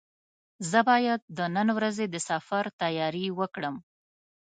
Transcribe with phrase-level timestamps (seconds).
[0.69, 3.75] زه باید د نن ورځې د سفر تیاري وکړم.